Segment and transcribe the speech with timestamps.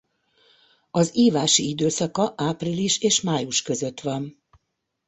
[0.91, 4.43] Az ívási időszaka április és május között van.